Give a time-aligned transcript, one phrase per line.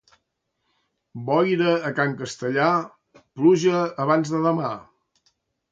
[1.27, 2.71] Boira a can Castellà,
[3.41, 4.75] pluja abans de demà.